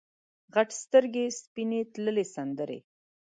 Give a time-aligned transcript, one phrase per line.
[0.53, 2.79] غټ سترګې سپینې تللې سندرې